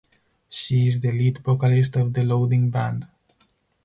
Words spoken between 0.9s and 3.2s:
the lead vocalist of "The Loading Band".